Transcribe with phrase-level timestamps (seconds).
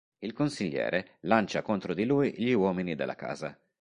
[0.17, 3.55] Il consigliere lancia contro di lui gli uomini della casa.